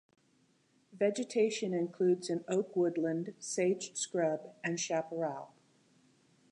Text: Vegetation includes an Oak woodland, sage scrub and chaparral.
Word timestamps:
Vegetation 0.93 1.75
includes 1.75 2.31
an 2.31 2.43
Oak 2.47 2.75
woodland, 2.75 3.35
sage 3.37 3.95
scrub 3.95 4.51
and 4.63 4.79
chaparral. 4.79 5.53